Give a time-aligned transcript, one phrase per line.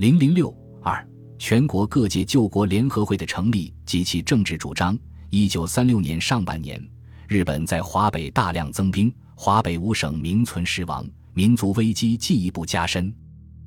[0.00, 0.48] 零零六
[0.82, 1.06] 二，
[1.38, 4.98] 全国各界救国联合会的成立及其政治主张。
[5.28, 6.82] 一九三六年上半年，
[7.28, 13.14] 日本在华北大量增兵，华北五省名存实亡，民族危机进一步加深。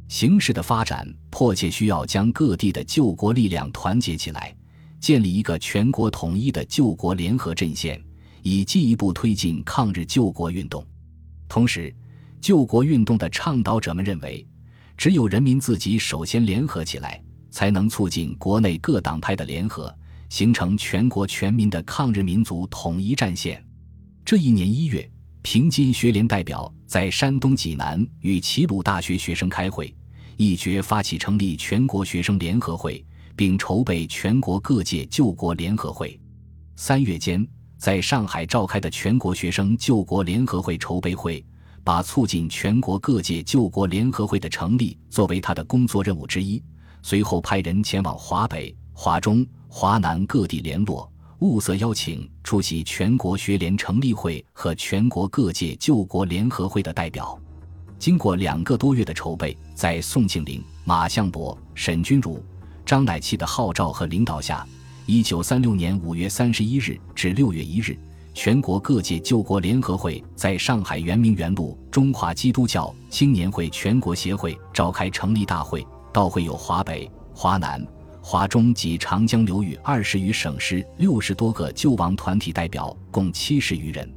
[0.08, 4.56] 形势的发展迫切需要将各地的救国力量团结起来，
[5.00, 8.04] 建立一个全国统一的救国联合阵线，
[8.42, 10.84] 以进一步推进抗日救国运动。
[11.48, 11.96] 同时，
[12.42, 14.44] 救国运动的倡导者们认为，
[14.98, 19.94] 只有人民自己首先联合起来，才能促进国内各党派的联合。
[20.30, 23.64] 形成全国全民的抗日民族统一战线。
[24.26, 25.08] 这一年一月，
[25.44, 29.96] 平津学联代表在山东济南与齐鲁大学学生开会，
[30.36, 36.20] 议决发起成立全国学生联合会，并筹备全国各界救国联合会。
[36.76, 41.46] 三月间，在上海召开的全国学生救国联合会筹备会，
[41.84, 46.62] 把促进全国各界救国联合会的成立作为他的工作任务之一。
[47.02, 49.46] 随后派人前往华北、华中。
[49.76, 57.36] 华南各地联络，物色邀请出席全国学联成立会和全国各界救国联合会的代表。
[57.98, 62.40] 经过两个多月的筹备，在宋庆龄、马相伯、沈钧儒、
[62.86, 64.64] 张乃器的号召和领导下，
[65.08, 67.98] 一九三六年五月三十一日至六月一日，
[68.34, 77.86] 全国各界救国联合会在上海圆明园路中华基督教青年会全国协会召开成立大会，到会有华北、华南。
[78.26, 84.10] 华中及长江流域二十余省市六十多个救亡团体代表共七十余人，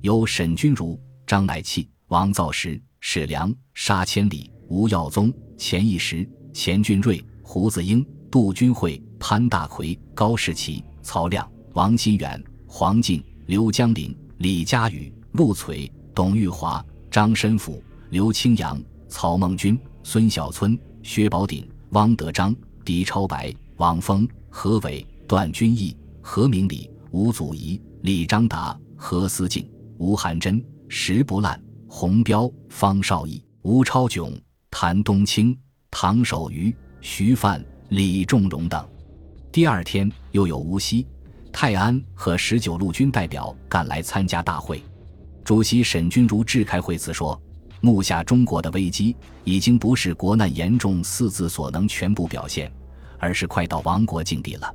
[0.00, 22.54] 由沈钧儒、张乃器、王造时、史良、沙千里、吴耀宗、钱义时、钱俊瑞、胡子英、杜君惠、潘大奎、高士奇、曹亮、王新远、黄进、刘江林、李佳宇、陆璀、董玉华、张申府、刘清扬、曹孟军、孙小村、薛宝鼎、汪德章。
[22.84, 29.66] 狄超白、王峰、何伟、段君毅、何明礼、吴祖仪、李章达、何思敬、
[29.96, 34.38] 吴汉珍、石不烂、洪彪、方少义、吴超炯、
[34.70, 35.58] 谭冬青、
[35.90, 38.86] 唐守瑜、徐范、李仲荣等。
[39.50, 41.06] 第二天，又有无锡、
[41.56, 44.82] 泰安和十九路军代表赶来参加大会。
[45.44, 47.40] 主席沈钧儒致开会词说。
[47.80, 52.72] 目下中国的危机已经不是国难严重四字所能全部表现，
[53.18, 54.74] 而是快到亡国境地了。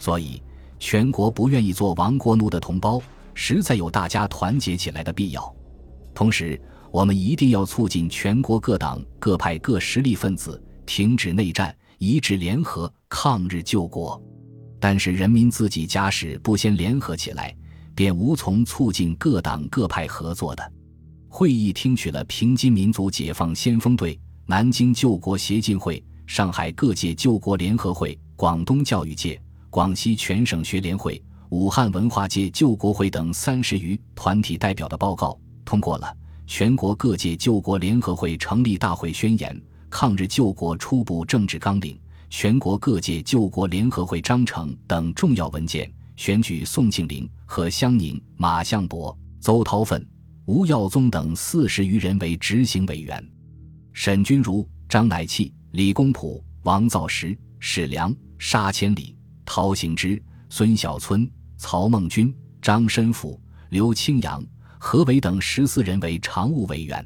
[0.00, 0.42] 所以，
[0.80, 3.00] 全国不愿意做亡国奴的同胞，
[3.34, 5.54] 实在有大家团结起来的必要。
[6.12, 6.60] 同时，
[6.90, 14.20] 我们一定要促进全国各党各派各实力分子停止内战，一致联合抗日救国。
[14.80, 17.54] 但是，人民自己家事不先联合起来，
[17.94, 20.72] 便无从促进各党各派合作的。
[21.28, 36.06] 会议听取了平津民族解放先锋队、南京救国协进会、上海各界救国联合会、广东教育界、广西全省学联会、武汉文化界救国会等三十余团体代表的报告，通过了
[36.46, 39.54] 《全国各界救国联合会成立大会宣言》
[39.90, 41.92] 《抗日救国初步政治纲领》
[42.30, 50.08] 《全国各界救国联合会章程》等重要文件，选举宋庆龄、何香凝、马相伯、邹韬奋。
[50.46, 53.22] 吴耀宗等四十余人为执行委员，
[53.92, 64.42] 沈钧儒、张乃器、李公朴、王造时、史良、沙千里、陶行知、孙小村、曹孟君、张申府、刘清扬、
[64.78, 67.04] 何伟等十四人为常务委员。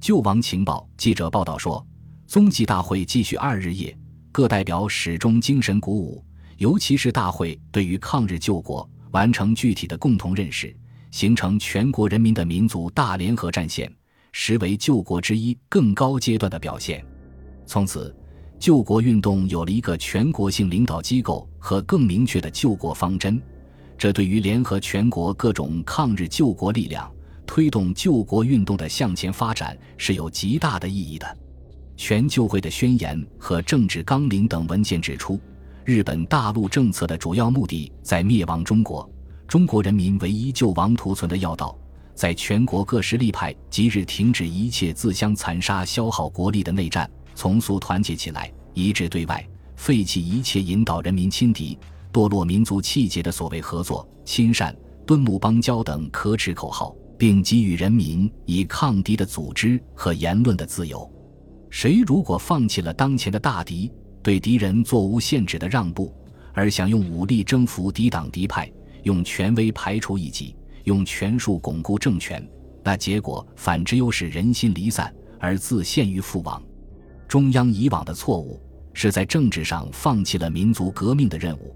[0.00, 1.84] 救亡情报记者报道说，
[2.26, 3.94] 宗济大会继续二日夜，
[4.32, 6.24] 各代表始终精神鼓舞，
[6.58, 10.74] 尤其是大会对于抗日救国完成具体的共同认识。
[11.10, 13.92] 形成全国人民的民族大联合战线，
[14.30, 17.04] 实为救国之一更高阶段的表现。
[17.66, 18.14] 从此，
[18.60, 23.42] 救国运动有了一个全国性领导机构和更明确的救国方针，
[23.98, 27.12] 这对于联合全国各种抗日救国力量，
[27.44, 31.38] 推动救国运动的向前发展是有极大的意义的。
[32.00, 35.38] 全救会的宣言和政治纲领等文件指出，
[35.84, 39.06] 日本大陆政策的主要目的在灭亡中国。
[39.46, 41.78] 中国人民唯一救亡图存的要道，
[42.14, 51.78] 在全国各实力派即日停止一切自相残杀、消耗国力的内战，从速团结起来，一致对外，废弃一切引导人民亲敌、
[52.10, 54.74] 堕落民族气节的所谓合作、亲善、
[55.06, 61.06] 敦睦邦交等可耻口号，并给予人民以抗敌的组织和言论的自由。
[61.70, 63.90] 谁如果放弃了当前的大敌，
[64.22, 66.12] 对敌人做无限制的让步，
[66.52, 68.70] 而想用武力征服敌党敌派，
[69.04, 72.46] 用权威排除异己，用权术巩固政权，
[72.82, 76.60] 那结果反之又是人心离散而自陷于覆亡。
[77.28, 78.60] 中央以往的错误
[78.92, 81.74] 是在政治上放弃了民族革命的任务，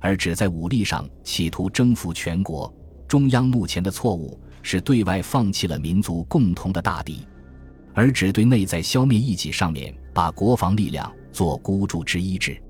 [0.00, 2.72] 而只在武力上企图征服全国。
[3.06, 7.24] 中央目前的错误是对外放弃了民族共同的大敌，
[7.96, 12.62] 而只对内在消灭异己上面把国防力量做孤注之一掷。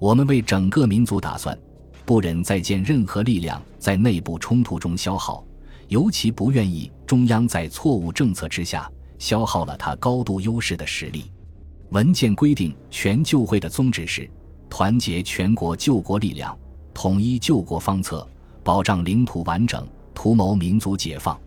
[0.00, 1.56] 我们为整个民族打算，
[2.04, 5.46] 不忍再见任何力量在内部冲突中消耗，
[5.86, 11.30] 尤其不愿意中央在错误政策之下消耗了他高度优势的实力。
[11.90, 14.28] 文件规定，全救会的宗旨是
[14.68, 16.58] 团结全国救国力量，
[16.92, 18.28] 统一救国方策。
[18.64, 21.38] 保障领土完整，图谋民族解放。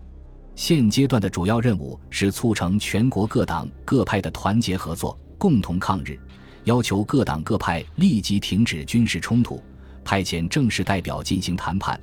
[0.58, 6.20] 现阶段的主要任务是促成全国各党各派的团结合作，共同抗日。
[6.64, 9.62] 要求各党各派立即停止军事冲突，
[10.04, 11.98] 派遣正式代表进行谈判，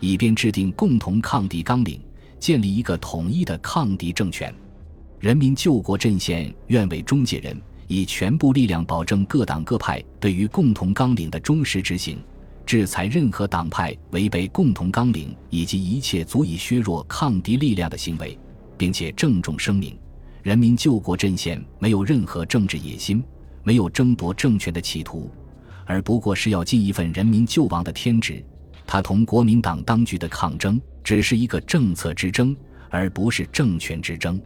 [0.00, 2.00] 以便制定共同抗敌纲领，
[2.40, 4.52] 建立一个统一的抗敌政权。
[5.20, 12.18] 人民救国阵线愿为中介人，以全部力量保证各党各派对于共同纲领的忠实执行。
[12.68, 18.38] 制裁任何党派违背共同纲领以及一切足以削弱抗敌力量的行为，
[18.76, 19.98] 并且郑重声明：
[20.42, 23.24] 人民救国阵线没有任何政治野心，
[23.62, 25.30] 没有争夺政权的企图，
[25.86, 28.44] 而不过是要尽一份人民救亡的天职。
[28.86, 32.54] 他同国民党当局的抗争只是一个政策之争，
[32.90, 34.38] 而不是政权之争。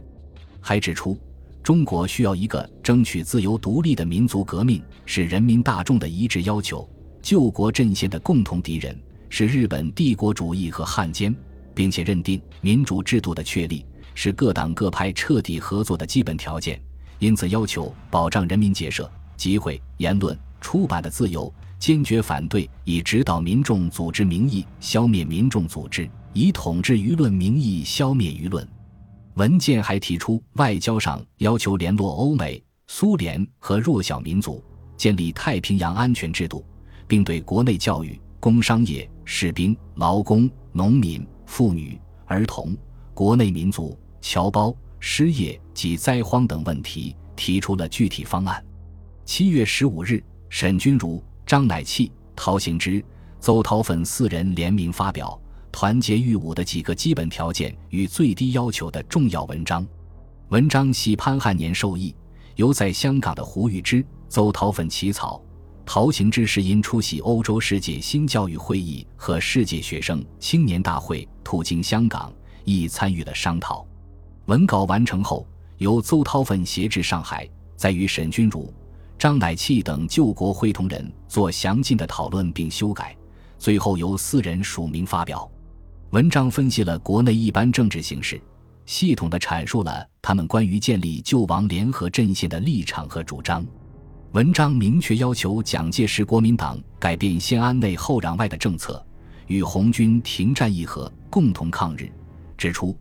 [0.61, 1.19] 还指出，
[1.61, 6.89] 中国需要一个争取自由独立的民族革命，是人民大众的一致要求。
[7.23, 8.95] 救国阵线的共同敌人
[9.29, 11.33] 是日本帝国主义和汉奸，
[11.73, 16.79] 并且认定民主制度的确立是各党各派彻底合作的基本条件，
[17.19, 28.67] 因此要求保障人民结社、集会、言论、出版的自由，坚决反对以指导民众组织名义消灭民众组织，以统治舆论名义消灭舆论。
[29.35, 34.61] 文件还提出，外交上要求联络欧美、苏联和弱小民族，
[34.97, 36.63] 建立太平洋安全制度。
[37.13, 42.75] 并对国内教育、工商业、士兵、劳工、农民、妇女、儿童、
[43.13, 48.65] 国内民族、侨胞、失业及灾荒等问题提出了具体方案。
[49.25, 53.05] 七月十五日，沈钧儒、张乃器、陶行知、
[53.39, 55.39] 邹韬奋四人联名发表
[55.71, 59.85] 《团结御侮的几个基本条件与最低要求》的重要文章。
[60.49, 62.15] 文章系潘汉年授意，
[62.55, 65.39] 由在香港的胡玉芝、邹韬奋起草。
[65.85, 72.33] 陶行知是因出席欧洲世界新教育会议和世界学生青年大会，途经香港，
[72.63, 73.85] 亦参与了商讨。
[74.45, 75.45] 文稿完成后，
[75.77, 78.73] 由邹韬奋携至上海，再与沈钧儒、
[79.19, 83.15] 张乃器等救国会同仁做详尽的讨论并修改，
[83.59, 85.49] 最后由四人署名发表。
[86.11, 88.41] 文章分析了国内一般政治形势，
[88.85, 93.65] 系统地阐述了他们关于建立救亡联合阵线的立场和主张。
[94.33, 99.05] 文章明确要求蒋介石国民党改变先安内后攘外的政策，
[99.45, 102.11] 与红军停战议和，共同抗日。
[102.57, 102.97] 指出，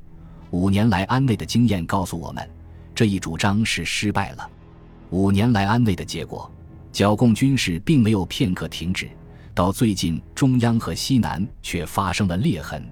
[0.51, 2.47] 五年来安内的经验告诉我们，
[2.95, 4.47] 这一主张是失败了。
[5.09, 6.53] 五年来安内的结果，
[6.93, 9.09] 剿共军事并没有片刻停止，
[9.55, 12.87] 到最近中央和西南却发生了裂痕，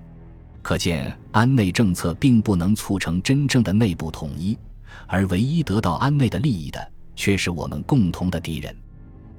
[0.63, 4.57] 可见安内政策并不能促成真正的内部统一，
[5.07, 6.91] 而唯一得到安内的利益的。
[7.15, 8.75] 却是我们共同的敌人。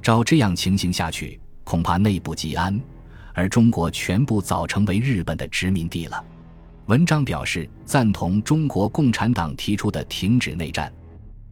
[0.01, 2.79] 照这样情形下去，恐怕内部即安，
[3.33, 6.23] 而中国全部早成为日本的殖民地了。
[6.87, 10.91] 文章表示赞同中国共产党提出的停止内战、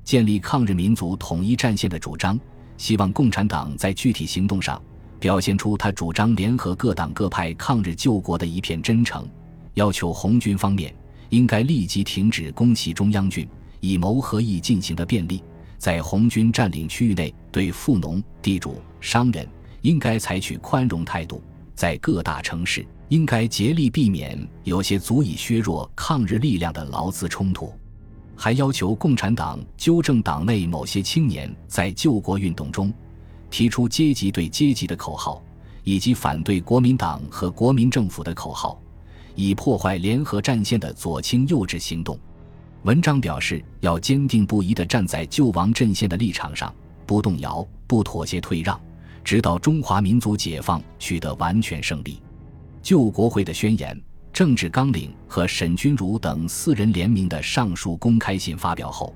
[0.04, 2.38] 建立抗日民族统一战线的主张，
[2.78, 4.82] 希望共产党在具体行动上
[5.20, 9.28] 表现出他主张联合各党各派抗日救国的一片真诚。
[9.76, 10.94] 要求红军方面
[11.30, 13.48] 应该立即停止攻袭中央军，
[13.80, 15.42] 以谋和议进行的便利。
[15.80, 19.48] 在红军占领区域内，对富农、地主、商人
[19.82, 21.42] 应该采取宽容态度；
[21.74, 27.74] 在各大城市，应该竭力避免有些足以削弱抗日力量的劳资冲突。
[28.36, 32.94] 还要求共产党纠正党内某些青年在救国运动中
[33.50, 35.42] 提出阶级对阶级的口号，
[35.86, 38.82] 以及反对国民党和国民政府的口号，
[39.34, 42.20] 以破坏联合战线的左倾右治行动。
[42.84, 46.74] 文章表示，要坚定不移地站在救亡阵线的立场上，
[47.06, 48.80] 不动摇、不妥协、退让，
[49.22, 52.22] 直到中华民族解放取得完全胜利。
[52.82, 59.14] 救国会的宣言、政治纲领和沈钧儒等四人联名的上述公开信发表后，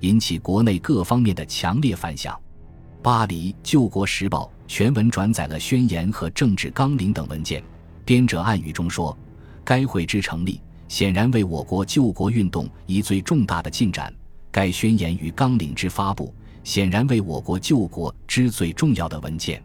[0.00, 2.34] 引起国内各方面的强烈反响。
[3.02, 7.62] 《巴黎救国时报》全文转载了宣言和政治纲领等文件，
[8.06, 9.14] 编者暗语中说
[9.62, 10.58] ：“该会之成立。”
[10.92, 14.12] 显然为我国救国运动一最重大的进展。
[14.50, 16.34] 该宣言与纲领之发布，
[16.64, 19.62] 显然为我国救国之最重要的文件。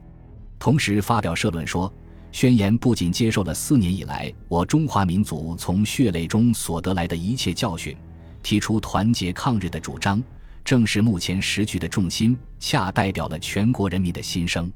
[0.58, 1.94] 同时发表社论说，
[2.32, 7.94] 宣言不仅接受了四年以来我中华民族从血泪中所得来的一切教训，
[8.42, 10.24] 提出团结抗日的主张，
[10.64, 14.72] 正是目前时局的重心，恰代表了全国人民的心声。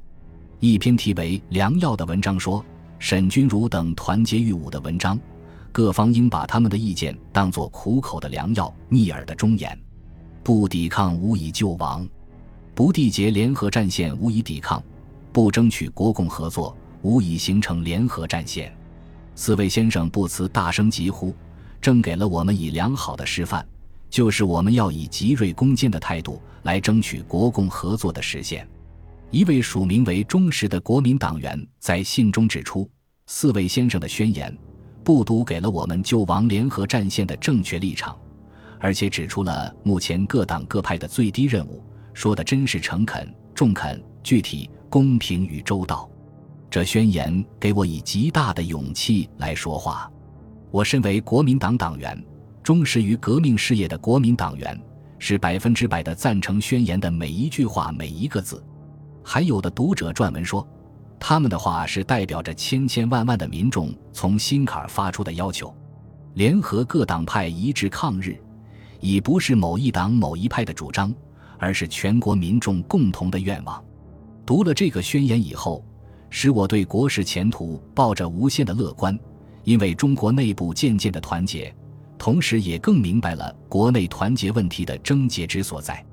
[0.60, 2.62] 一篇题为《良药》的文章说，
[2.98, 5.18] 沈钧儒等团结御侮的文章，
[5.72, 9.76] 各方应把他们的意见当作苦口的良药、逆耳的忠言。
[10.44, 12.06] 不抵抗，无以救亡；
[12.74, 14.80] 不缔结联合战线，无以抵抗；
[15.32, 18.76] 不争取国共合作，无以形成联合战线。
[19.34, 21.34] 四位先生不辞大声疾呼，
[21.80, 23.66] 正给了我们以良好的示范，
[24.10, 28.68] 就是我们要以极锐攻坚的态度来争取国共合作的实现。
[29.30, 32.86] 一位署名为忠实的国民党员在信中指出，
[33.26, 34.54] 四位先生的宣言
[35.04, 38.16] 不独给了我们救亡联合战线的正确立场，
[38.78, 41.82] 而且指出了目前各党各派的最低任务，
[42.14, 46.08] 说的真是诚恳、中肯、具体、公平与周到。
[46.70, 50.10] 这宣言给我以极大的勇气来说话。
[50.70, 52.18] 我身为国民党党员，
[52.62, 54.80] 忠实于革命事业的国民党员，
[55.18, 58.64] 是百分之百的赞成宣言的每一句话、每一个字。
[59.22, 60.66] 还有的读者撰文说，
[61.24, 65.72] 他们的话是代表着千千万万的民众从心坎发出的要求，
[66.34, 68.36] 联合各党派一致抗日，
[68.98, 71.14] 已不是某一党某一派的主张，
[71.58, 73.80] 而是全国民众共同的愿望。
[74.44, 75.84] 读了这个宣言以后，
[76.28, 79.16] 使我对国事前途抱着无限的乐观，
[79.62, 81.72] 因为中国内部渐渐的团结，
[82.18, 86.04] 同时也更明白了国内团结问题的症结之所在。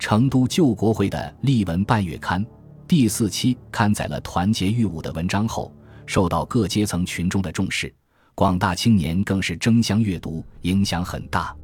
[0.00, 2.44] 成都救国会的《例文半月刊》
[2.88, 5.70] 第四期刊载了团结御侮的文章后，
[6.06, 7.94] 受到各阶层群众的重视，
[8.34, 11.54] 广大青年更是争相阅读，影响很大。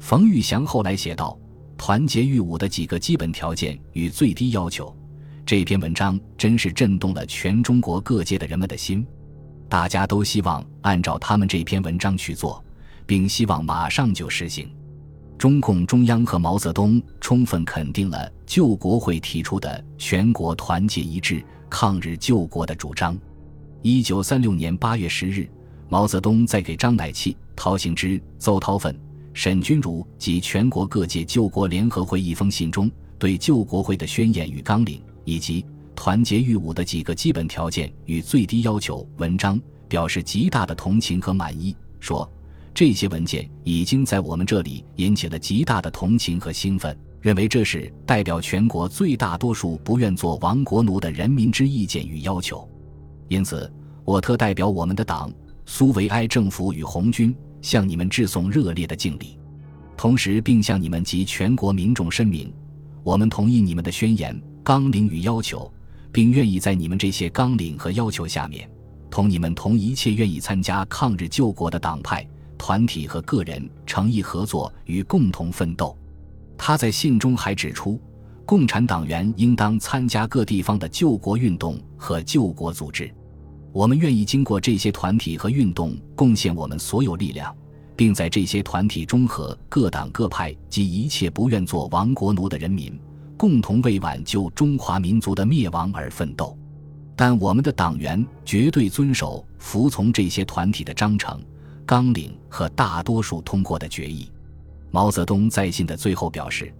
[0.00, 1.38] 冯玉祥后来写道
[1.76, 4.96] ：“团结御侮的几个基本条件与最低要求。”
[5.44, 9.06] 这篇文章真是震动了全中国各界的人们的心，
[9.68, 12.64] 大家都希望按照他们这篇文章去做，
[13.04, 14.74] 并希望马上就实行。
[15.42, 23.18] 中共中央和毛泽东充分肯定了救国会提出的全国团结一致、抗日救国的主张。
[23.82, 25.50] 一九三六年八月十日，
[25.88, 28.96] 毛泽东在给张乃器、陶行知、邹韬奋、
[29.34, 42.30] 沈钧儒及全国各界救国联合会一封信中，对救国会的宣言与纲领，以及团结御侮的几个基本条件与最低要求文章表示极大的同情和满意，说。
[42.74, 52.66] 这些文件已经在我们这里引起了极大的同情和兴奋，认为这是代表全国最大多数不愿做亡国奴的人民之意见与要求。
[53.28, 53.70] 因此，
[54.04, 55.30] 我特代表我们的党、
[55.66, 59.38] 苏维埃政府与红军，向你们致送热烈的敬礼，
[59.96, 62.52] 同时并向你们及全国民众申明，
[63.02, 65.70] 我们同意你们的宣言纲领与要求，
[66.10, 68.66] 并愿意在你们这些纲领和要求下面，
[69.10, 72.26] 同你们同一切愿意参加抗日救国的党派。
[72.62, 75.98] 团体和个人诚意合作与共同奋斗。
[76.56, 78.00] 他在信中还指出，
[78.46, 83.12] 共产党员应当参加各地方的救国运动和救国组织。
[83.72, 87.52] 我们愿意经过这些团体和运动，贡献我们所有力量，
[87.96, 92.96] 并在这些团体中和各党各派及一切不愿做亡国奴的人民，
[93.36, 96.56] 共同为挽救中华民族的灭亡而奋斗。
[97.16, 101.42] 但我们的党员绝对遵守、服从这些团体的章程。
[101.84, 104.30] 纲领和大多数通过的决议，
[104.90, 106.72] 毛泽东在信的最后表示：“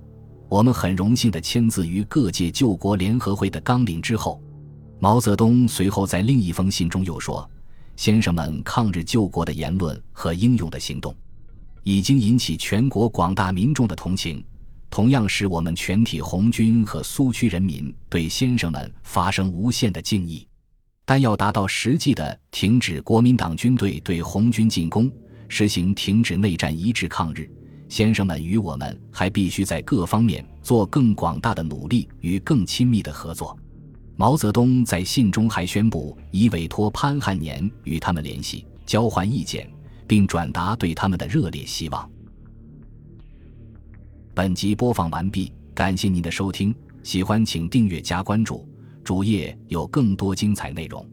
[0.49, 4.41] 我们很荣幸地签字于各界救国联合会的纲领之后。”
[5.01, 7.49] 毛泽东随后在另一封信中又说
[7.97, 11.13] ：“先生们抗日救国的言论和英勇的行动，
[11.83, 14.45] 已经引起全国广大民众的同情，
[14.89, 20.47] 同样使我们全体红军和苏区人民对先生们发生无限的敬意。”
[21.05, 25.11] 但要达到实际的停止国民党军队对红军进攻，
[25.49, 27.51] 实行停止内战一致抗日，
[27.89, 33.59] 先生们与我们还必须在各方面做更广大的努力与更亲密的合作。
[34.17, 39.69] 毛泽东在信中还宣布，已委托潘汉年与他们联系，交换意见，
[40.07, 42.09] 并转达对他们的热烈希望。
[44.35, 48.67] 本集播放完毕，感谢您的收听，喜欢请订阅加关注。
[49.05, 51.05] 主页有更多精彩内容。